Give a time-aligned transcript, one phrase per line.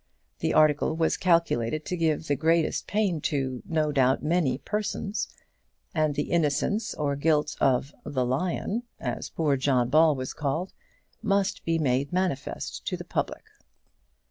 [0.39, 5.27] The article was calculated to give the greatest pain to, no doubt, many persons;
[5.93, 10.73] and the innocence or guilt of "the Lion," as poor John Ball was called,
[11.21, 13.43] must be made manifest to the public.